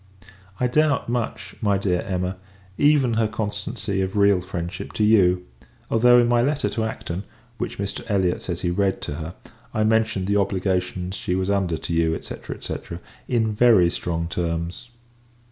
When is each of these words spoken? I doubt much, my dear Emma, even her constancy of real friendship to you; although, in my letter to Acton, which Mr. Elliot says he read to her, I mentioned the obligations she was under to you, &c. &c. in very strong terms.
I 0.59 0.65
doubt 0.65 1.09
much, 1.09 1.53
my 1.61 1.77
dear 1.77 2.01
Emma, 2.01 2.37
even 2.75 3.13
her 3.13 3.27
constancy 3.27 4.01
of 4.01 4.17
real 4.17 4.41
friendship 4.41 4.93
to 4.93 5.03
you; 5.03 5.45
although, 5.91 6.17
in 6.17 6.27
my 6.27 6.41
letter 6.41 6.69
to 6.69 6.85
Acton, 6.85 7.23
which 7.59 7.77
Mr. 7.77 8.01
Elliot 8.09 8.41
says 8.41 8.61
he 8.61 8.71
read 8.71 8.99
to 9.03 9.13
her, 9.17 9.35
I 9.75 9.83
mentioned 9.83 10.25
the 10.25 10.37
obligations 10.37 11.13
she 11.15 11.35
was 11.35 11.51
under 11.51 11.77
to 11.77 11.93
you, 11.93 12.19
&c. 12.19 12.35
&c. 12.61 12.77
in 13.27 13.53
very 13.53 13.91
strong 13.91 14.27
terms. 14.27 14.89